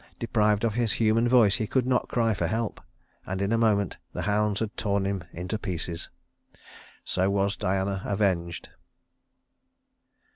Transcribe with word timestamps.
Deprived 0.17 0.63
of 0.65 0.73
his 0.73 0.93
human 0.93 1.29
voice 1.29 1.57
he 1.57 1.67
could 1.67 1.85
not 1.85 2.07
cry 2.07 2.33
for 2.33 2.47
help, 2.47 2.81
and 3.23 3.39
in 3.39 3.51
a 3.51 3.57
moment 3.59 3.97
the 4.13 4.23
hounds 4.23 4.59
had 4.59 4.75
torn 4.75 5.05
him 5.05 5.23
into 5.31 5.59
pieces. 5.59 6.09
So 7.03 7.29
was 7.29 7.55
Diana 7.55 8.01
avenged. 8.03 8.69